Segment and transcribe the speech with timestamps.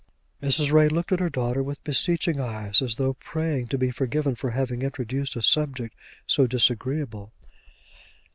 [0.41, 0.71] Mrs.
[0.71, 4.49] Ray looked at her daughter with beseeching eyes, as though praying to be forgiven for
[4.49, 7.31] having introduced a subject so disagreeable.